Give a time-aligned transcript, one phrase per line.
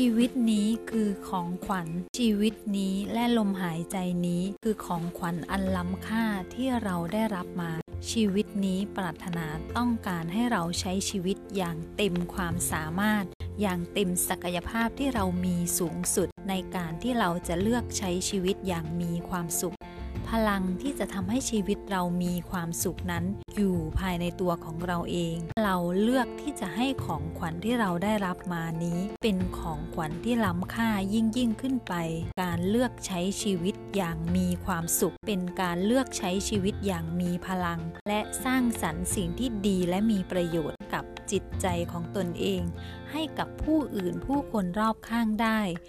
[0.00, 1.88] ชีวิตนี้คือของขวัญ
[2.18, 7.72] ชีวิตนี้และลมหายใจนี้คือของขวัญอันล้ำค่าที่เราได้รับมา
[8.10, 9.46] ชีวิตนี้ปรารถนา
[9.76, 13.24] ต้องการให้เราใช้ชีวิตอย่างเต็มความสามารถ
[13.60, 19.75] อย่างเต็มศักยภาพที่เรามีสูงสุดในการที่เราจะเลือกใช้ชีวิตอย่างมีความสุข
[20.30, 23.24] พลังที่จะทำให้ชีวิตเรามีความสุขนั้น
[23.56, 31.94] อยู่ภายในตัวของเราเอง เราเลือกที่จะให้ของขวัญที่เราได้รับมานี้ เป็นของขวัญที่ล้ำค่ายิ่งยิ่งขึ้นไป
[32.42, 42.62] การเลือกใช้ชีวิตอย่างมีความสุข เป็นการเลือกใช้ชีวิตอย่างมีพลัง และสร้างสรรค์สิ่งที่ดีและมีประโยชน์กับจิตใจของตนเอง
[43.12, 45.60] ให้กับผู้อื่นผู้คนรอบข้างได้